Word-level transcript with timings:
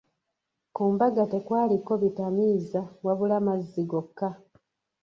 Ku 0.75 0.83
mbaga 0.93 1.23
tekwaliko 1.33 1.91
bitamiiza 2.03 2.81
wabula 3.05 3.33
amazzi 3.41 3.81
gokka. 3.91 4.29